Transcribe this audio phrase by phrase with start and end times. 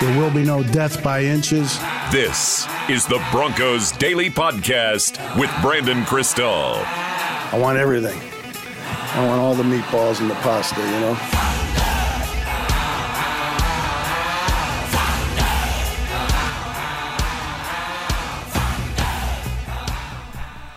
[0.00, 1.78] There will be no death by inches.
[2.12, 6.84] This is the Broncos Daily Podcast with Brandon Krisztal.
[6.84, 8.20] I want everything.
[9.14, 11.14] I want all the meatballs and the pasta, you know?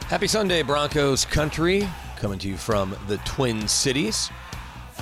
[0.07, 1.85] Happy Sunday, Broncos country.
[2.15, 4.29] Coming to you from the Twin Cities.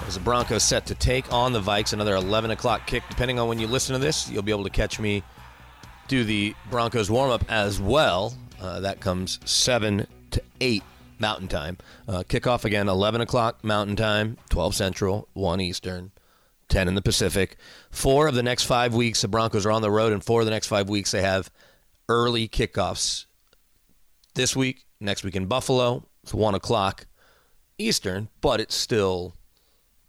[0.07, 3.01] As the Broncos set to take on the Vikes, another 11 o'clock kick.
[3.09, 5.23] Depending on when you listen to this, you'll be able to catch me
[6.07, 8.35] do the Broncos warm up as well.
[8.61, 10.83] Uh, that comes 7 to 8
[11.17, 11.77] Mountain Time.
[12.07, 16.11] Uh, kickoff again, 11 o'clock Mountain Time, 12 Central, 1 Eastern,
[16.69, 17.57] 10 in the Pacific.
[17.89, 20.45] Four of the next five weeks, the Broncos are on the road, and four of
[20.45, 21.49] the next five weeks, they have
[22.09, 23.25] early kickoffs.
[24.35, 27.07] This week, next week in Buffalo, it's 1 o'clock
[27.79, 29.33] Eastern, but it's still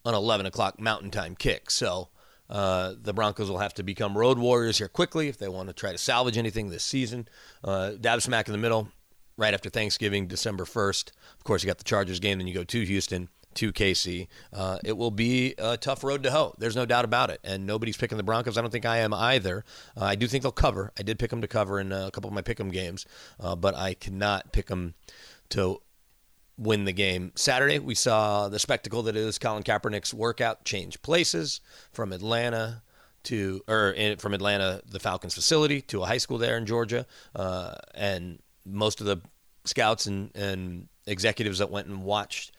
[0.06, 1.70] an 11 o'clock Mountain Time kick.
[1.70, 2.08] So
[2.48, 5.74] uh, the Broncos will have to become road warriors here quickly if they want to
[5.74, 7.28] try to salvage anything this season.
[7.62, 8.88] Uh, dab smack in the middle,
[9.36, 11.10] right after Thanksgiving, December 1st.
[11.36, 14.28] Of course, you got the Chargers game, then you go to Houston, to KC.
[14.52, 16.54] Uh, it will be a tough road to hoe.
[16.58, 17.40] There's no doubt about it.
[17.42, 18.56] And nobody's picking the Broncos.
[18.56, 19.64] I don't think I am either.
[19.96, 20.92] Uh, I do think they'll cover.
[20.98, 23.06] I did pick them to cover in a couple of my pick 'em games,
[23.40, 24.94] uh, but I cannot pick them
[25.50, 25.80] to
[26.58, 27.32] win the game.
[27.34, 31.60] Saturday, we saw the spectacle that is Colin Kaepernick's workout change places
[31.92, 32.82] from Atlanta
[33.24, 37.06] to, or in, from Atlanta, the Falcons facility to a high school there in Georgia.
[37.34, 39.20] Uh, and most of the
[39.64, 42.52] scouts and, and executives that went and watched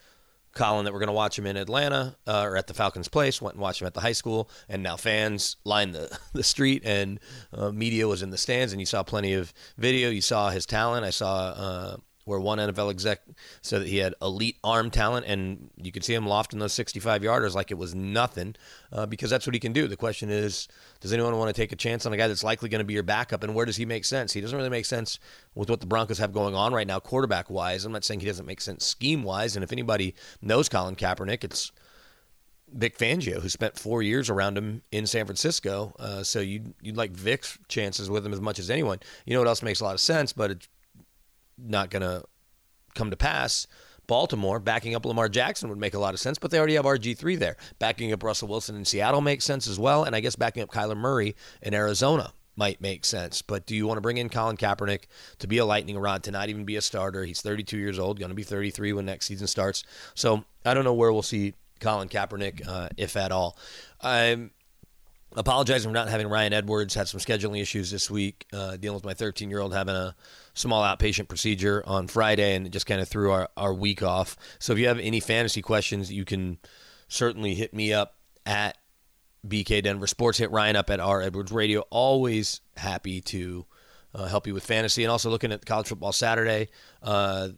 [0.54, 3.40] Colin that were going to watch him in Atlanta uh, or at the Falcons Place
[3.40, 6.82] went and watched him at the high school, and now fans lined the the street,
[6.84, 7.20] and
[7.52, 10.10] uh, media was in the stands, and you saw plenty of video.
[10.10, 11.04] You saw his talent.
[11.04, 11.96] I saw uh,
[12.28, 13.22] where one NFL exec
[13.62, 17.22] said that he had elite arm talent, and you could see him lofting those 65
[17.22, 18.54] yarders like it was nothing,
[18.92, 19.88] uh, because that's what he can do.
[19.88, 20.68] The question is,
[21.00, 22.94] does anyone want to take a chance on a guy that's likely going to be
[22.94, 24.34] your backup, and where does he make sense?
[24.34, 25.18] He doesn't really make sense
[25.54, 27.84] with what the Broncos have going on right now, quarterback wise.
[27.84, 31.44] I'm not saying he doesn't make sense scheme wise, and if anybody knows Colin Kaepernick,
[31.44, 31.72] it's
[32.72, 35.94] Vic Fangio, who spent four years around him in San Francisco.
[35.98, 39.00] Uh, so you'd, you'd like Vic's chances with him as much as anyone.
[39.24, 40.68] You know what else makes a lot of sense, but it's
[41.58, 42.24] not going to
[42.94, 43.66] come to pass.
[44.06, 46.86] Baltimore backing up Lamar Jackson would make a lot of sense, but they already have
[46.86, 47.56] RG3 there.
[47.78, 50.70] Backing up Russell Wilson in Seattle makes sense as well, and I guess backing up
[50.70, 53.42] Kyler Murray in Arizona might make sense.
[53.42, 55.02] But do you want to bring in Colin Kaepernick
[55.38, 57.24] to be a lightning rod, to not even be a starter?
[57.24, 59.84] He's 32 years old, going to be 33 when next season starts.
[60.14, 63.56] So I don't know where we'll see Colin Kaepernick, uh, if at all.
[64.00, 64.50] I'm
[65.36, 66.94] apologizing for not having Ryan Edwards.
[66.94, 70.14] Had some scheduling issues this week, uh, dealing with my 13 year old having a
[70.54, 74.36] small outpatient procedure on Friday, and it just kind of threw our, our week off.
[74.58, 76.58] So if you have any fantasy questions, you can
[77.08, 78.78] certainly hit me up at
[79.46, 80.38] BK Denver Sports.
[80.38, 81.80] Hit Ryan up at R Edwards Radio.
[81.90, 83.66] Always happy to
[84.14, 86.68] uh, help you with fantasy, and also looking at college football Saturday.
[87.02, 87.50] Uh,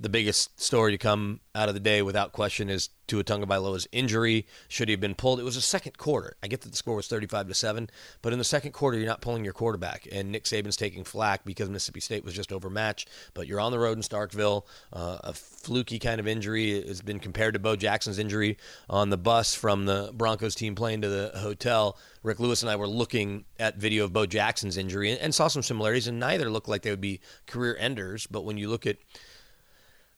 [0.00, 4.46] the biggest story to come out of the day, without question, is Tua Tagovailoa's injury.
[4.68, 5.38] Should he have been pulled?
[5.38, 6.36] It was a second quarter.
[6.42, 7.90] I get that the score was 35 to seven,
[8.22, 11.44] but in the second quarter, you're not pulling your quarterback, and Nick Saban's taking flack
[11.44, 13.08] because Mississippi State was just overmatched.
[13.34, 14.64] But you're on the road in Starkville.
[14.92, 18.56] Uh, a fluky kind of injury has been compared to Bo Jackson's injury
[18.88, 21.98] on the bus from the Broncos team plane to the hotel.
[22.22, 25.48] Rick Lewis and I were looking at video of Bo Jackson's injury and, and saw
[25.48, 28.26] some similarities, and neither looked like they would be career enders.
[28.26, 28.96] But when you look at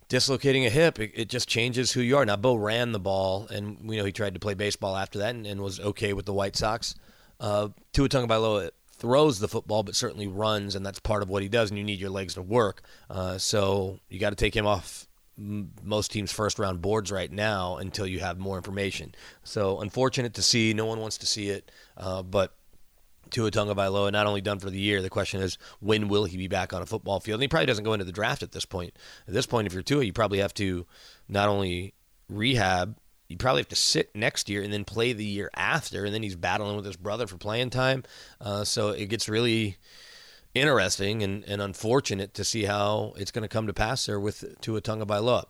[0.08, 2.24] dislocating a hip, it, it, just changes who you are.
[2.24, 5.34] Now, Bo ran the ball, and we know he tried to play baseball after that
[5.34, 6.94] and, and was okay with the White Sox.
[7.40, 11.48] Uh, Tua Tagovailoa throws the football, but certainly runs, and that's part of what he
[11.48, 12.82] does, and you need your legs to work.
[13.10, 15.06] Uh, so you got to take him off
[15.36, 19.14] most teams' first round boards right now until you have more information.
[19.42, 20.72] So unfortunate to see.
[20.74, 22.54] No one wants to see it, uh, but
[23.34, 25.02] Tua Tagovailoa not only done for the year.
[25.02, 27.38] The question is, when will he be back on a football field?
[27.38, 28.94] And he probably doesn't go into the draft at this point.
[29.26, 30.86] At this point, if you're Tua, you probably have to
[31.28, 31.94] not only
[32.28, 32.96] rehab,
[33.28, 36.04] you probably have to sit next year and then play the year after.
[36.04, 38.04] And then he's battling with his brother for playing time.
[38.40, 39.78] Uh, so it gets really
[40.54, 44.44] interesting and, and unfortunate to see how it's going to come to pass there with
[44.60, 45.44] Tua Tagovailoa.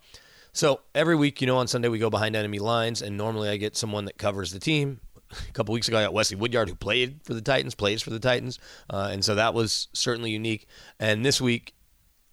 [0.55, 3.59] So every week, you know, on Sunday we go behind enemy lines, and normally I
[3.59, 5.01] get someone that covers the team.
[5.49, 8.11] A couple weeks ago, I got Wesley Woodyard, who played for the Titans, plays for
[8.11, 8.59] the Titans,
[8.91, 10.67] uh, and so that was certainly unique.
[10.99, 11.75] And this week,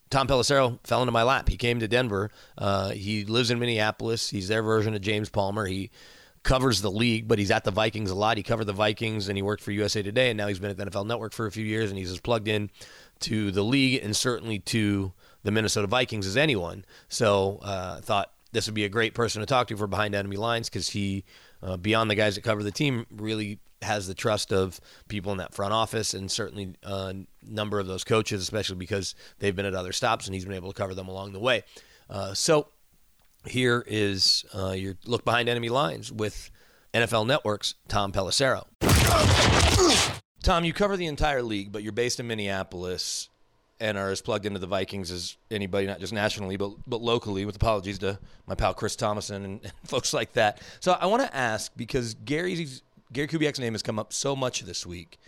[0.09, 1.47] Tom Pelissero fell into my lap.
[1.47, 2.31] He came to Denver.
[2.57, 4.29] Uh, he lives in Minneapolis.
[4.29, 5.65] He's their version of James Palmer.
[5.65, 5.89] He
[6.43, 8.37] covers the league, but he's at the Vikings a lot.
[8.37, 10.77] He covered the Vikings and he worked for USA Today, and now he's been at
[10.77, 12.69] the NFL Network for a few years, and he's as plugged in
[13.21, 15.13] to the league and certainly to
[15.43, 16.85] the Minnesota Vikings as anyone.
[17.07, 20.15] So uh, I thought this would be a great person to talk to for behind
[20.15, 21.23] enemy lines because he,
[21.61, 25.39] uh, beyond the guys that cover the team, really has the trust of people in
[25.39, 29.73] that front office and certainly a number of those coaches, especially because they've been at
[29.73, 31.63] other stops and he's been able to cover them along the way.
[32.09, 32.67] Uh, so
[33.45, 36.51] here is uh, your look behind enemy lines with
[36.93, 38.65] NFL Network's Tom Pelissero.
[40.43, 43.29] Tom, you cover the entire league, but you're based in Minneapolis
[43.81, 47.43] and are as plugged into the Vikings as anybody, not just nationally, but but locally.
[47.43, 50.61] With apologies to my pal Chris Tomasson and, and folks like that.
[50.79, 54.61] So I want to ask because Gary's Gary Kubiak's name has come up so much
[54.61, 55.19] this week.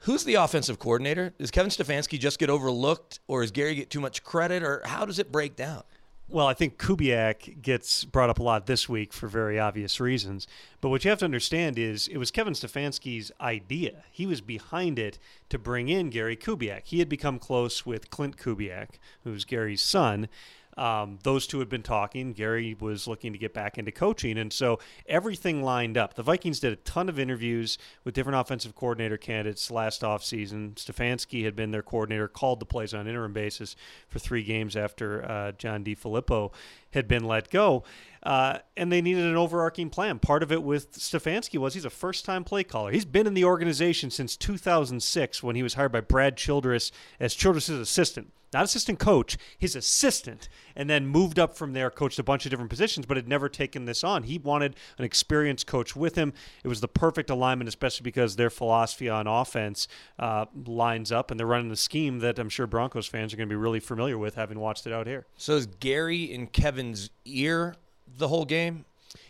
[0.00, 1.32] Who's the offensive coordinator?
[1.38, 5.06] Does Kevin Stefanski just get overlooked, or does Gary get too much credit, or how
[5.06, 5.82] does it break down?
[6.26, 10.46] Well, I think Kubiak gets brought up a lot this week for very obvious reasons.
[10.80, 14.04] But what you have to understand is it was Kevin Stefanski's idea.
[14.10, 15.18] He was behind it
[15.50, 16.84] to bring in Gary Kubiak.
[16.84, 20.28] He had become close with Klint Kubiak, who's Gary's son.
[20.76, 22.32] Um, those two had been talking.
[22.32, 26.14] Gary was looking to get back into coaching, and so everything lined up.
[26.14, 30.74] The Vikings did a ton of interviews with different offensive coordinator candidates last offseason.
[30.74, 33.76] Stefanski had been their coordinator, called the plays on interim basis
[34.08, 36.52] for three games after uh, John Filippo
[36.92, 37.84] had been let go.
[38.24, 40.18] Uh, and they needed an overarching plan.
[40.18, 42.90] Part of it with Stefanski was he's a first time play caller.
[42.90, 46.90] He's been in the organization since 2006 when he was hired by Brad Childress
[47.20, 52.18] as Childress's assistant not assistant coach, his assistant, and then moved up from there, coached
[52.18, 54.22] a bunch of different positions, but had never taken this on.
[54.22, 56.32] He wanted an experienced coach with him.
[56.62, 59.88] It was the perfect alignment, especially because their philosophy on offense
[60.18, 63.48] uh, lines up, and they're running a scheme that I'm sure Broncos fans are going
[63.48, 65.26] to be really familiar with, having watched it out here.
[65.36, 67.74] So is Gary in Kevin's ear
[68.06, 68.84] the whole game?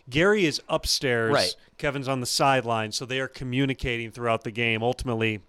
[0.09, 1.33] Gary is upstairs.
[1.33, 1.55] Right.
[1.77, 4.83] Kevin's on the sideline, so they are communicating throughout the game.
[4.83, 5.41] Ultimately,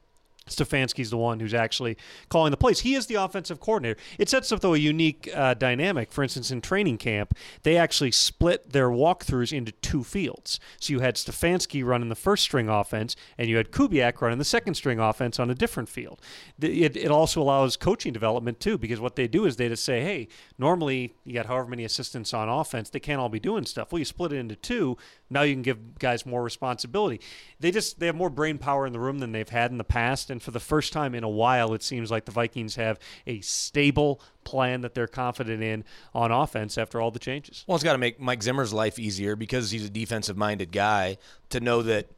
[0.49, 1.97] Stefanski's the one who's actually
[2.29, 2.81] calling the plays.
[2.81, 3.99] He is the offensive coordinator.
[4.19, 6.13] It sets up though a unique uh, dynamic.
[6.13, 10.61] For instance, in training camp, they actually split their walkthroughs into two fields.
[10.81, 14.45] So you had Stefanski running the first string offense, and you had Kubiak running the
[14.45, 16.21] second string offense on a different field.
[16.61, 20.03] It, it also allows coaching development too, because what they do is they just say,
[20.03, 20.29] hey,
[20.59, 23.91] normally you got however many assistants on offense, they can't all be doing stuff.
[23.93, 24.97] Well, you split it into two.
[25.29, 27.21] Now you can give guys more responsibility.
[27.59, 29.85] They just they have more brain power in the room than they've had in the
[29.85, 32.99] past and for the first time in a while, it seems like the Vikings have
[33.27, 35.85] a stable plan that they're confident in
[36.15, 37.65] on offense after all the changes.
[37.67, 41.19] Well, it's got to make Mike Zimmer's life easier because he's a defensive minded guy
[41.51, 42.09] to know that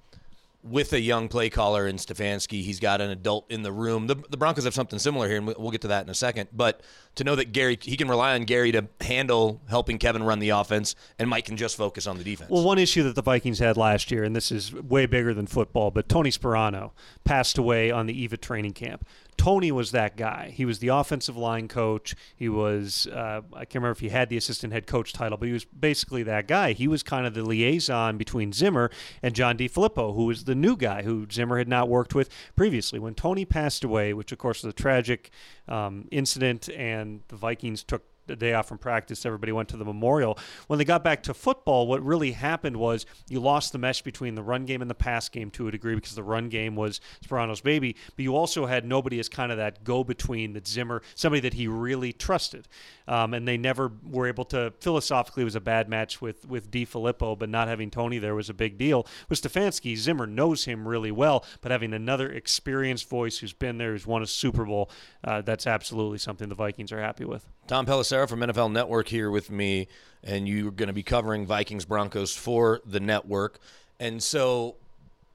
[0.63, 4.07] with a young play caller in Stefanski, he's got an adult in the room.
[4.09, 6.49] The, the, Broncos have something similar here, and we'll get to that in a second.
[6.53, 6.83] But
[7.15, 10.51] to know that Gary, he can rely on Gary to handle helping Kevin run the
[10.51, 12.51] offense, and Mike can just focus on the defense.
[12.51, 15.47] Well, one issue that the Vikings had last year, and this is way bigger than
[15.47, 16.91] football, but Tony Sparano
[17.25, 19.07] passed away on the of training camp.
[19.39, 20.53] Tony was that guy.
[20.55, 22.15] He was the offensive line coach.
[22.37, 25.47] He was, uh, I can't remember if he had the assistant head coach title, but
[25.47, 26.73] he was basically that guy.
[26.73, 28.91] He was kind of the liaison between Zimmer
[29.23, 32.99] and John DeFilippo, who was the new guy who Zimmer had not worked with previously.
[32.99, 35.31] When Tony passed away, which of course was a tragic
[35.69, 39.27] um, incident, and the Vikings took the day off from practice.
[39.27, 40.39] Everybody went to the memorial.
[40.67, 44.35] When they got back to football, what really happened was you lost the mesh between
[44.35, 47.01] the run game and the pass game to a degree because the run game was
[47.25, 47.97] Sparano's baby.
[48.17, 51.55] But you also had nobody as kind of that go between that Zimmer, somebody that
[51.55, 52.69] he really trusted.
[53.07, 54.73] Um, and they never were able to.
[54.81, 58.51] Philosophically, it was a bad match with with Filippo, but not having Tony there was
[58.51, 59.07] a big deal.
[59.29, 63.93] With Stefanski, Zimmer knows him really well, but having another experienced voice who's been there,
[63.93, 64.91] who's won a Super Bowl,
[65.25, 67.47] uh, that's absolutely something the Vikings are happy with.
[67.69, 69.89] Tom Pelissero from NFL Network here with me,
[70.23, 73.59] and you're going to be covering Vikings Broncos for the network.
[74.01, 74.77] And so,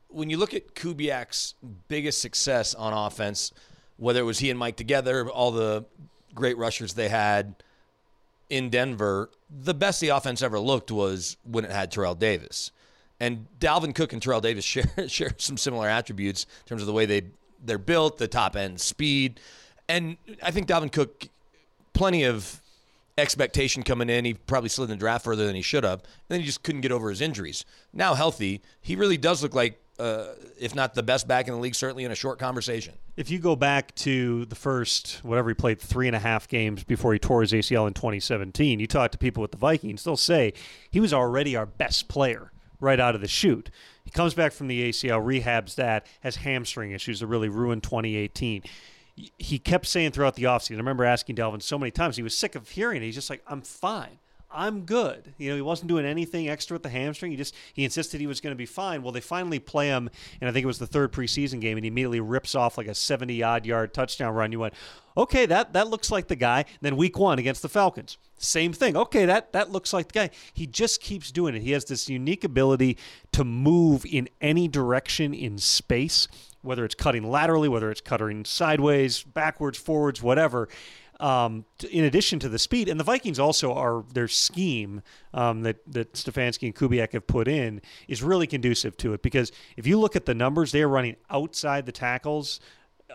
[0.09, 1.55] when you look at Kubiak's
[1.87, 3.51] biggest success on offense,
[3.97, 5.85] whether it was he and Mike together, all the
[6.35, 7.55] great rushers they had
[8.49, 12.71] in Denver, the best the offense ever looked was when it had Terrell Davis.
[13.19, 16.93] And Dalvin Cook and Terrell Davis share share some similar attributes in terms of the
[16.93, 17.23] way they
[17.63, 19.39] they're built, the top end speed.
[19.87, 21.27] And I think Dalvin Cook
[21.93, 22.61] plenty of
[23.17, 24.25] expectation coming in.
[24.25, 25.99] He probably slid in the draft further than he should have.
[25.99, 27.65] And then he just couldn't get over his injuries.
[27.91, 31.59] Now healthy, he really does look like uh, if not the best back in the
[31.59, 32.95] league, certainly in a short conversation.
[33.15, 36.83] If you go back to the first, whatever he played, three and a half games
[36.83, 40.17] before he tore his ACL in 2017, you talk to people with the Vikings, they'll
[40.17, 40.53] say
[40.89, 43.69] he was already our best player right out of the chute.
[44.03, 48.63] He comes back from the ACL, rehabs that, has hamstring issues that really ruined 2018
[49.15, 52.35] he kept saying throughout the offseason, I remember asking Dalvin so many times, he was
[52.35, 53.05] sick of hearing it.
[53.05, 54.19] He's just like, I'm fine.
[54.53, 55.33] I'm good.
[55.37, 57.31] You know, he wasn't doing anything extra with the hamstring.
[57.31, 59.01] He just he insisted he was going to be fine.
[59.01, 61.83] Well, they finally play him, and I think it was the third preseason game, and
[61.83, 64.51] he immediately rips off like a 70 odd yard touchdown run.
[64.51, 64.75] You went,
[65.17, 66.59] okay, that that looks like the guy.
[66.59, 68.95] And then week one against the Falcons, same thing.
[68.95, 70.29] Okay, that that looks like the guy.
[70.53, 71.63] He just keeps doing it.
[71.63, 72.97] He has this unique ability
[73.31, 76.27] to move in any direction in space,
[76.63, 80.69] whether it's cutting laterally, whether it's cutting sideways, backwards, forwards, whatever
[81.19, 82.89] um, in addition to the speed.
[82.89, 85.01] And the Vikings also are their scheme
[85.33, 89.51] um, that that Stefanski and Kubiak have put in is really conducive to it because
[89.77, 92.59] if you look at the numbers, they are running outside the tackles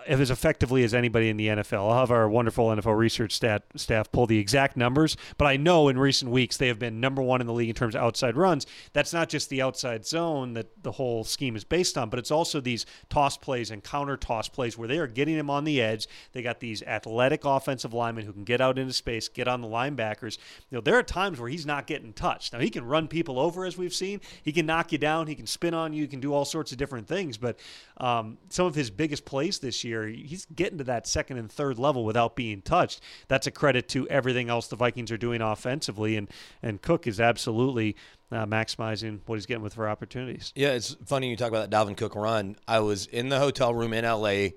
[0.06, 1.90] as effectively as anybody in the NFL.
[1.90, 5.88] I'll have our wonderful NFL research stat, staff pull the exact numbers, but I know
[5.88, 8.36] in recent weeks they have been number one in the league in terms of outside
[8.36, 8.66] runs.
[8.92, 12.30] That's not just the outside zone that the whole scheme is based on, but it's
[12.30, 15.80] also these toss plays and counter toss plays where they are getting him on the
[15.80, 16.06] edge.
[16.32, 19.68] They got these athletic offensive linemen who can get out into space, get on the
[19.68, 20.38] linebackers.
[20.70, 22.52] You know, there are times where he's not getting touched.
[22.52, 24.20] Now he can run people over as we've seen.
[24.42, 25.26] He can knock you down.
[25.26, 26.02] He can spin on you.
[26.02, 27.36] He can do all sorts of different things.
[27.36, 27.58] But
[27.98, 31.78] um, some of his biggest plays this year he's getting to that second and third
[31.78, 33.00] level without being touched.
[33.28, 36.28] That's a credit to everything else the Vikings are doing offensively, and
[36.62, 37.96] and Cook is absolutely
[38.30, 40.52] uh, maximizing what he's getting with for opportunities.
[40.54, 42.56] Yeah, it's funny you talk about that Dalvin Cook run.
[42.66, 44.50] I was in the hotel room in LA,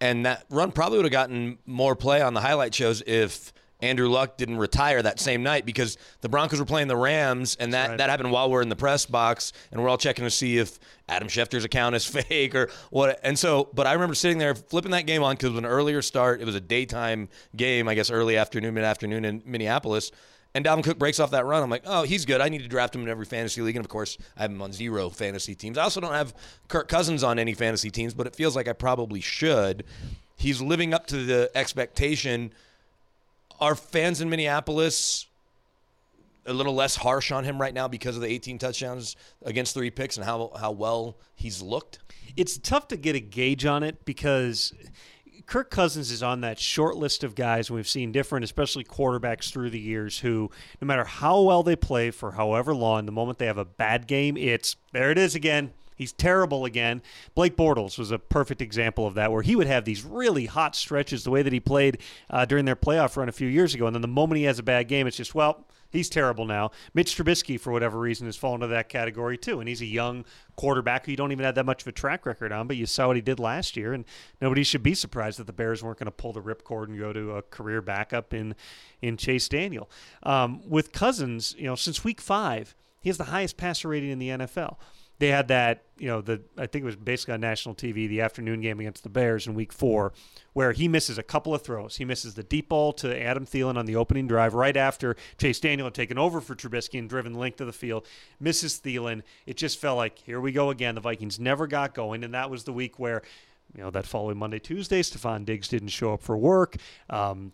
[0.00, 4.08] and that run probably would have gotten more play on the highlight shows if Andrew
[4.08, 7.90] Luck didn't retire that same night because the Broncos were playing the Rams, and that,
[7.90, 7.98] right.
[7.98, 10.78] that happened while we're in the press box, and we're all checking to see if
[11.08, 13.20] Adam Schefter's account is fake or what.
[13.22, 15.66] And so, but I remember sitting there flipping that game on because it was an
[15.66, 16.40] earlier start.
[16.40, 20.10] It was a daytime game, I guess, early afternoon, mid afternoon in Minneapolis.
[20.54, 21.62] And Dalvin Cook breaks off that run.
[21.62, 22.40] I'm like, oh, he's good.
[22.40, 23.76] I need to draft him in every fantasy league.
[23.76, 25.78] And of course, I have him on zero fantasy teams.
[25.78, 26.34] I also don't have
[26.68, 29.84] Kirk Cousins on any fantasy teams, but it feels like I probably should.
[30.36, 32.52] He's living up to the expectation
[33.60, 35.26] are fans in Minneapolis
[36.46, 39.90] a little less harsh on him right now because of the 18 touchdowns against three
[39.90, 41.98] picks and how how well he's looked?
[42.36, 44.72] It's tough to get a gauge on it because
[45.46, 49.70] Kirk Cousins is on that short list of guys we've seen different, especially quarterbacks through
[49.70, 50.50] the years, who
[50.80, 54.06] no matter how well they play for however long, the moment they have a bad
[54.06, 55.72] game, it's there it is again.
[55.98, 57.02] He's terrible again.
[57.34, 60.76] Blake Bortles was a perfect example of that, where he would have these really hot
[60.76, 61.98] stretches, the way that he played
[62.30, 63.86] uh, during their playoff run a few years ago.
[63.86, 66.70] And then the moment he has a bad game, it's just, well, he's terrible now.
[66.94, 69.58] Mitch Trubisky, for whatever reason, has fallen into that category too.
[69.58, 70.24] And he's a young
[70.54, 72.86] quarterback who you don't even have that much of a track record on, but you
[72.86, 73.92] saw what he did last year.
[73.92, 74.04] And
[74.40, 77.12] nobody should be surprised that the Bears weren't going to pull the ripcord and go
[77.12, 78.54] to a career backup in,
[79.02, 79.90] in Chase Daniel.
[80.22, 84.20] Um, with Cousins, you know, since week five, he has the highest passer rating in
[84.20, 84.76] the NFL
[85.18, 88.20] they had that, you know, the I think it was basically on national TV, the
[88.20, 90.12] afternoon game against the Bears in Week Four,
[90.52, 91.96] where he misses a couple of throws.
[91.96, 95.58] He misses the deep ball to Adam Thielen on the opening drive right after Chase
[95.58, 98.06] Daniel had taken over for Trubisky and driven length of the field.
[98.38, 99.22] Misses Thielen.
[99.46, 100.94] It just felt like here we go again.
[100.94, 103.22] The Vikings never got going, and that was the week where.
[103.76, 106.76] You know, that following Monday, Tuesday, Stefon Diggs didn't show up for work.
[107.10, 107.52] Um,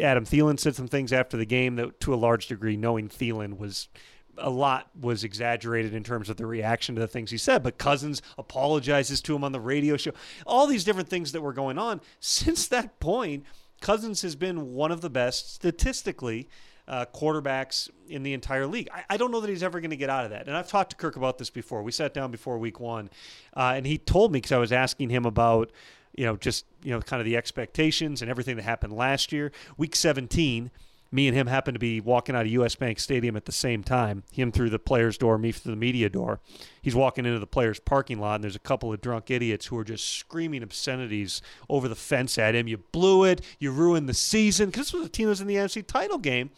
[0.00, 3.58] Adam Thielen said some things after the game that, to a large degree, knowing Thielen
[3.58, 3.88] was
[4.38, 7.78] a lot was exaggerated in terms of the reaction to the things he said, but
[7.78, 10.12] Cousins apologizes to him on the radio show.
[10.46, 12.00] All these different things that were going on.
[12.20, 13.44] Since that point,
[13.80, 16.48] Cousins has been one of the best statistically
[16.86, 18.88] uh, quarterbacks in the entire league.
[18.92, 20.48] I, I don't know that he's ever going to get out of that.
[20.48, 21.82] And I've talked to Kirk about this before.
[21.82, 23.10] We sat down before week one,
[23.56, 25.70] uh, and he told me because I was asking him about,
[26.14, 29.50] you know, just, you know, kind of the expectations and everything that happened last year.
[29.76, 30.70] Week 17
[31.14, 33.84] me and him happened to be walking out of US Bank Stadium at the same
[33.84, 34.24] time.
[34.32, 36.40] Him through the players' door, me through the media door.
[36.82, 39.78] He's walking into the players' parking lot, and there's a couple of drunk idiots who
[39.78, 41.40] are just screaming obscenities
[41.70, 42.66] over the fence at him.
[42.66, 43.42] You blew it.
[43.60, 44.70] You ruined the season.
[44.70, 46.50] Because this was a team that was in the NFC title game.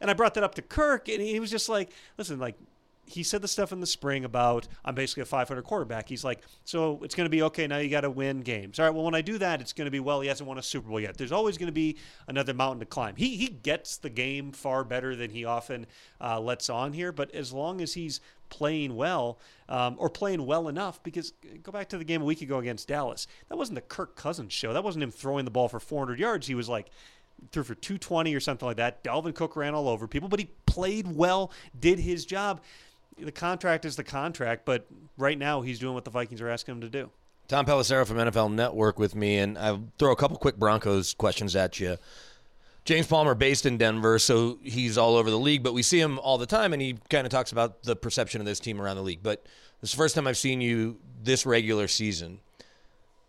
[0.00, 2.56] And I brought that up to Kirk, and he was just like, listen, like,
[3.08, 6.08] he said the stuff in the spring about I'm basically a 500 quarterback.
[6.08, 7.66] He's like, so it's going to be okay.
[7.66, 8.78] Now you got to win games.
[8.78, 8.94] All right.
[8.94, 10.20] Well, when I do that, it's going to be well.
[10.20, 11.16] He hasn't won a Super Bowl yet.
[11.16, 11.96] There's always going to be
[12.26, 13.16] another mountain to climb.
[13.16, 15.86] He he gets the game far better than he often
[16.20, 17.12] uh, lets on here.
[17.12, 19.38] But as long as he's playing well
[19.68, 22.88] um, or playing well enough, because go back to the game a week ago against
[22.88, 23.26] Dallas.
[23.48, 24.72] That wasn't the Kirk Cousins show.
[24.72, 26.46] That wasn't him throwing the ball for 400 yards.
[26.46, 26.90] He was like
[27.52, 29.04] threw for 220 or something like that.
[29.04, 32.60] Dalvin Cook ran all over people, but he played well, did his job
[33.20, 36.76] the contract is the contract, but right now he's doing what the Vikings are asking
[36.76, 37.10] him to do.
[37.48, 41.56] Tom Pelissero from NFL Network with me, and I'll throw a couple quick Broncos questions
[41.56, 41.96] at you.
[42.84, 46.18] James Palmer, based in Denver, so he's all over the league, but we see him
[46.18, 48.96] all the time, and he kind of talks about the perception of this team around
[48.96, 49.22] the league.
[49.22, 49.44] But
[49.80, 52.40] this is the first time I've seen you this regular season.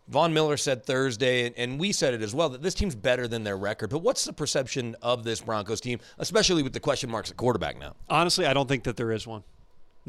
[0.09, 3.43] Von Miller said Thursday, and we said it as well, that this team's better than
[3.43, 3.89] their record.
[3.89, 7.77] But what's the perception of this Broncos team, especially with the question marks at quarterback
[7.77, 7.95] now?
[8.09, 9.43] Honestly, I don't think that there is one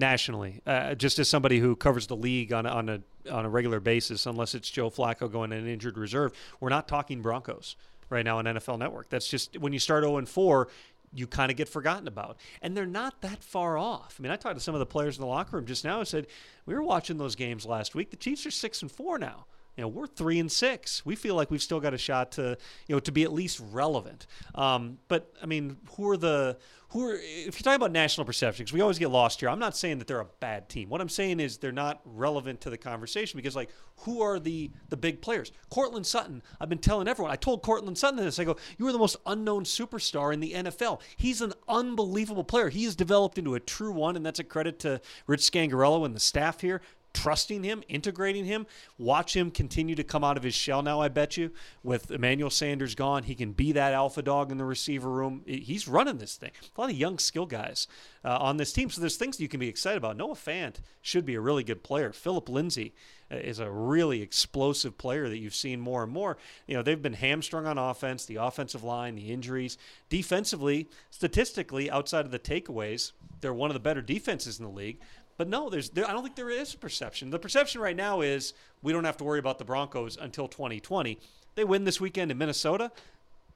[0.00, 0.61] nationally.
[0.66, 4.26] Uh, just as somebody who covers the league on, on a on a regular basis,
[4.26, 7.76] unless it's Joe Flacco going in injured reserve, we're not talking Broncos
[8.09, 9.09] right now on NFL Network.
[9.11, 10.69] That's just when you start 0 and 4,
[11.14, 12.38] you kind of get forgotten about.
[12.62, 14.16] And they're not that far off.
[14.19, 15.99] I mean, I talked to some of the players in the locker room just now
[15.99, 16.26] and said,
[16.66, 18.11] we were watching those games last week.
[18.11, 19.47] The Chiefs are 6 and 4 now.
[19.77, 21.05] You know, we're three and six.
[21.07, 23.62] We feel like we've still got a shot to, you know, to be at least
[23.71, 24.27] relevant.
[24.55, 26.59] Um, but I mean, who are the
[26.91, 27.15] who are?
[27.15, 29.49] If you're talking about national perception, because we always get lost here.
[29.49, 30.89] I'm not saying that they're a bad team.
[30.89, 34.71] What I'm saying is they're not relevant to the conversation because, like, who are the
[34.89, 35.53] the big players?
[35.71, 36.43] Courtland Sutton.
[36.61, 37.33] I've been telling everyone.
[37.33, 38.39] I told Courtland Sutton this.
[38.41, 41.00] I go, you are the most unknown superstar in the NFL.
[41.17, 42.71] He's an unbelievable player.
[42.71, 46.15] He has developed into a true one, and that's a credit to Rich Scangarello and
[46.15, 48.67] the staff here trusting him, integrating him.
[48.99, 51.50] Watch him continue to come out of his shell now, I bet you.
[51.83, 55.43] With Emmanuel Sanders gone, he can be that alpha dog in the receiver room.
[55.47, 56.52] He's running this thing.
[56.76, 57.87] A lot of young skill guys
[58.25, 58.90] uh, on this team.
[58.90, 60.17] So there's things you can be excited about.
[60.17, 62.12] Noah Fant should be a really good player.
[62.12, 62.95] Philip Lindsay
[63.31, 66.37] is a really explosive player that you've seen more and more.
[66.67, 69.79] You know, they've been hamstrung on offense, the offensive line, the injuries.
[70.09, 74.99] Defensively, statistically, outside of the takeaways, they're one of the better defenses in the league.
[75.37, 77.31] But no, there's there, I don't think there is a perception.
[77.31, 81.19] The perception right now is we don't have to worry about the Broncos until 2020.
[81.55, 82.93] They win this weekend in Minnesota.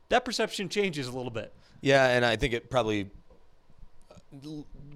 [0.09, 1.53] That perception changes a little bit.
[1.81, 3.11] Yeah, and I think it probably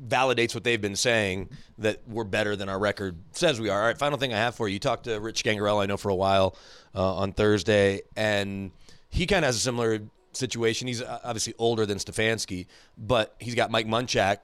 [0.07, 3.81] validates what they've been saying that we're better than our record says we are.
[3.81, 4.75] All right, final thing I have for you.
[4.75, 6.57] You talked to Rich Scangarello, I know, for a while
[6.95, 8.71] uh, on Thursday, and
[9.11, 10.01] he kind of has a similar
[10.33, 10.89] situation.
[10.89, 12.67] He's uh, obviously older than Stefanski,
[12.97, 14.39] but he's got Mike Munchak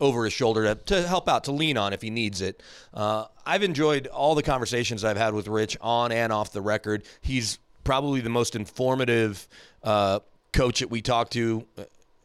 [0.00, 2.62] over his shoulder to, to help out, to lean on if he needs it.
[2.92, 7.04] Uh, I've enjoyed all the conversations I've had with Rich on and off the record.
[7.20, 9.48] He's probably the most informative
[9.82, 10.20] uh,
[10.52, 11.66] coach that we talk to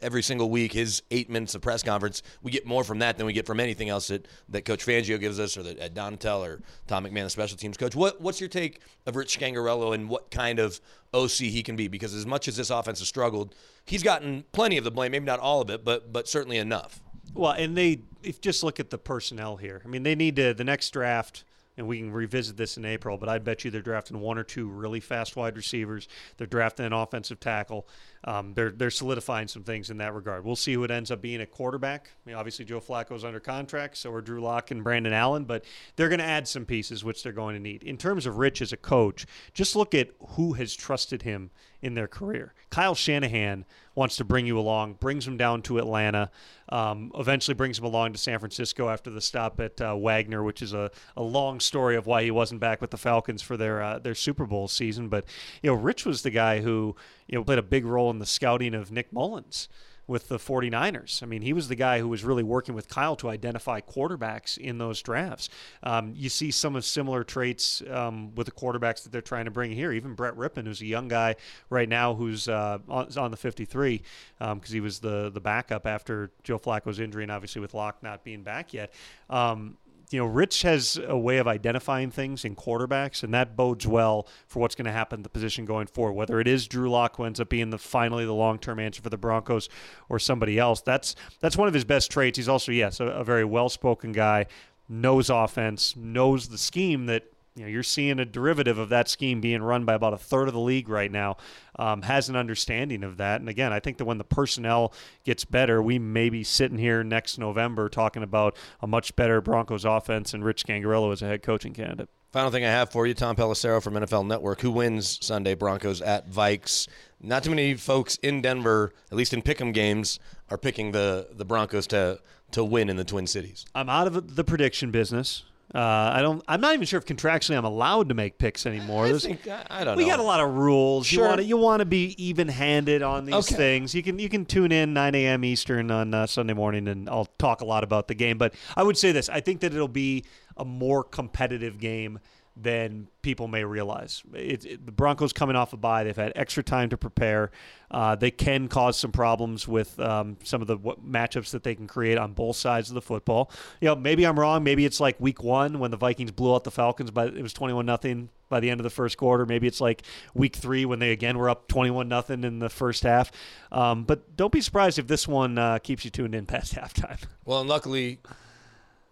[0.02, 0.74] every single week.
[0.74, 3.60] His eight minutes of press conference, we get more from that than we get from
[3.60, 7.24] anything else that, that Coach Fangio gives us or that Ed Donatell or Tom McMahon,
[7.24, 7.96] the special teams coach.
[7.96, 10.80] What, what's your take of Rich Scangarello and what kind of
[11.14, 11.88] OC he can be?
[11.88, 15.26] Because as much as this offense has struggled, he's gotten plenty of the blame, maybe
[15.26, 17.02] not all of it, but but certainly enough.
[17.34, 19.82] Well, and they if just look at the personnel here.
[19.84, 21.44] I mean, they need to the next draft
[21.78, 24.44] and we can revisit this in April, but I bet you they're drafting one or
[24.44, 26.08] two really fast wide receivers.
[26.38, 27.88] They're drafting an offensive tackle.
[28.24, 30.46] Um, they're they're solidifying some things in that regard.
[30.46, 32.10] We'll see who it ends up being at quarterback.
[32.10, 35.46] I mean, obviously Joe Flacco Flacco's under contract, so are Drew Lock and Brandon Allen,
[35.46, 37.84] but they're going to add some pieces which they're going to need.
[37.84, 41.96] In terms of Rich as a coach, just look at who has trusted him in
[41.96, 42.54] their career.
[42.70, 46.30] Kyle Shanahan wants to bring you along, brings him down to Atlanta,
[46.70, 50.62] um, eventually brings him along to San Francisco after the stop at uh, Wagner, which
[50.62, 53.82] is a, a long story of why he wasn't back with the Falcons for their
[53.82, 55.10] uh, their Super Bowl season.
[55.10, 55.26] But
[55.62, 56.96] you know, Rich was the guy who
[57.28, 59.68] you know played a big role in the scouting of Nick Mullens
[60.12, 61.24] with the 49ers.
[61.24, 64.58] I mean, he was the guy who was really working with Kyle to identify quarterbacks
[64.58, 65.48] in those drafts.
[65.84, 69.52] Um, you see some of similar traits um, with the quarterbacks that they're trying to
[69.52, 69.94] bring here.
[69.94, 71.36] Even Brett Rypien, who's a young guy
[71.70, 74.02] right now who's uh, on, on, the 53
[74.38, 78.04] because um, he was the, the backup after Joe Flacco's injury and obviously with Lock
[78.04, 78.94] not being back yet.
[79.30, 79.78] Um,
[80.12, 84.28] you know, Rich has a way of identifying things in quarterbacks, and that bodes well
[84.46, 86.14] for what's going to happen the position going forward.
[86.14, 89.02] Whether it is Drew Lock who ends up being the finally the long term answer
[89.02, 89.70] for the Broncos,
[90.10, 92.38] or somebody else, that's that's one of his best traits.
[92.38, 94.48] He's also yes a, a very well spoken guy,
[94.90, 99.42] knows offense, knows the scheme that you know, you're seeing a derivative of that scheme
[99.42, 101.38] being run by about a third of the league right now.
[101.78, 105.46] Um, has an understanding of that, and again, I think that when the personnel gets
[105.46, 110.34] better, we may be sitting here next November talking about a much better Broncos offense
[110.34, 112.10] and Rich Scangarello as a head coaching candidate.
[112.32, 114.62] Final thing I have for you, Tom Pelissero from NFL Network.
[114.62, 115.54] Who wins Sunday?
[115.54, 116.88] Broncos at Vikes.
[117.20, 120.18] Not too many folks in Denver, at least in pick'em games,
[120.50, 122.20] are picking the the Broncos to
[122.52, 123.66] to win in the Twin Cities.
[123.76, 125.44] I'm out of the prediction business.
[125.74, 126.44] Uh, I don't.
[126.48, 129.06] I'm not even sure if contractually I'm allowed to make picks anymore.
[129.06, 130.10] I, think, I, I don't we know.
[130.10, 131.08] got a lot of rules.
[131.08, 131.24] Sure.
[131.24, 133.56] You want to you want to be even handed on these Okay.
[133.56, 133.96] things.
[133.96, 135.46] You can you can tune in 9 a.m.
[135.46, 138.38] Eastern on uh, Sunday morning, and I'll talk a lot about the game.
[138.38, 140.26] But I would say this: I think that it'll be
[140.58, 142.20] a more competitive game
[142.56, 144.24] than people may realize.
[144.34, 147.52] It, it, the Broncos coming off a bye, they've had extra time to prepare.
[147.90, 151.76] Uh, they can cause some problems with um, some of the what, matchups that they
[151.76, 153.50] can create on both sides of the football.
[153.80, 154.64] You know, maybe I'm wrong.
[154.64, 157.54] Maybe it's like Week One when the Vikings blew out the Falcons, but it was
[157.54, 159.46] 21 nothing by the end of the first quarter.
[159.46, 163.04] Maybe it's like Week Three when they again were up 21 nothing in the first
[163.04, 163.32] half.
[163.72, 167.24] Um, but don't be surprised if this one uh, keeps you tuned in past halftime.
[167.46, 168.20] Well, and luckily,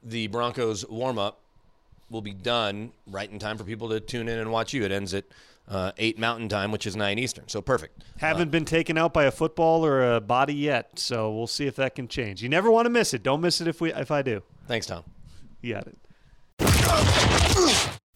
[0.04, 1.40] the Broncos warm up
[2.10, 4.84] will be done right in time for people to tune in and watch you.
[4.84, 5.26] It ends at
[5.68, 7.48] uh, 8 Mountain Time, which is 9 Eastern.
[7.48, 8.04] So perfect.
[8.18, 11.68] Haven't uh, been taken out by a football or a body yet, so we'll see
[11.68, 12.42] if that can change.
[12.42, 13.24] You never want to miss it.
[13.24, 14.42] Don't miss it if we if I do.
[14.68, 15.04] Thanks, Tom.
[15.62, 15.98] You got it.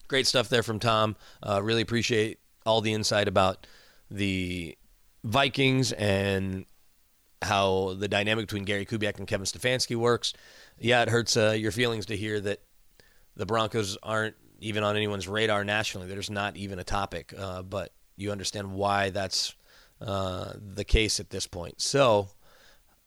[0.07, 1.15] Great stuff there from Tom.
[1.41, 3.67] Uh, really appreciate all the insight about
[4.09, 4.77] the
[5.23, 6.65] Vikings and
[7.41, 10.33] how the dynamic between Gary Kubiak and Kevin Stefanski works.
[10.79, 12.61] Yeah, it hurts uh, your feelings to hear that
[13.35, 16.07] the Broncos aren't even on anyone's radar nationally.
[16.07, 19.55] There's not even a topic, uh, but you understand why that's
[20.01, 21.81] uh, the case at this point.
[21.81, 22.29] So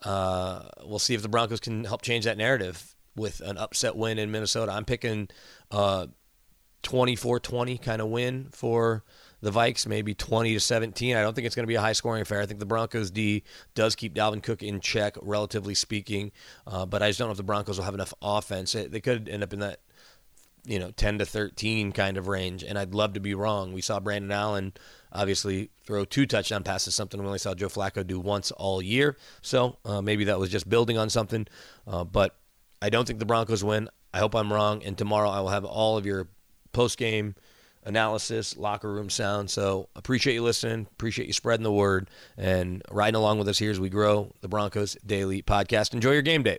[0.04, 4.18] uh, we'll see if the Broncos can help change that narrative with an upset win
[4.18, 4.72] in Minnesota.
[4.72, 5.28] I'm picking
[5.70, 9.04] 24-20 kind of win for
[9.40, 11.16] the Vikes, maybe 20 to 17.
[11.16, 12.40] I don't think it's going to be a high scoring affair.
[12.40, 13.42] I think the Broncos D
[13.74, 16.32] does keep Dalvin Cook in check, relatively speaking,
[16.66, 18.72] uh, but I just don't know if the Broncos will have enough offense.
[18.72, 19.80] They could end up in that
[20.66, 23.72] you know 10 to 13 kind of range and i'd love to be wrong.
[23.72, 24.72] We saw brandon allen
[25.12, 29.16] obviously throw two touchdown passes something we only saw joe flacco do once all year.
[29.42, 31.46] So uh, maybe that was just building on something
[31.86, 32.36] uh, but
[32.82, 33.88] i don't think the broncos win.
[34.12, 36.28] I hope i'm wrong and tomorrow i will have all of your
[36.72, 37.34] post-game
[37.86, 39.48] analysis locker room sound.
[39.48, 43.70] So appreciate you listening appreciate you spreading the word and riding along with us here
[43.70, 45.94] as we grow the broncos daily podcast.
[45.94, 46.58] Enjoy your game day